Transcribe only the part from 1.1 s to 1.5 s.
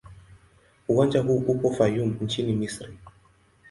huu